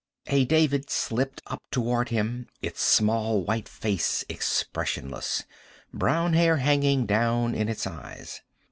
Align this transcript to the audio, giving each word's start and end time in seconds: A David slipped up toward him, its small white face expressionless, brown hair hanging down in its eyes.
A 0.25 0.45
David 0.45 0.89
slipped 0.89 1.43
up 1.45 1.61
toward 1.69 2.09
him, 2.09 2.47
its 2.59 2.81
small 2.81 3.43
white 3.43 3.69
face 3.69 4.25
expressionless, 4.27 5.43
brown 5.93 6.33
hair 6.33 6.57
hanging 6.57 7.05
down 7.05 7.53
in 7.53 7.69
its 7.69 7.85
eyes. 7.85 8.41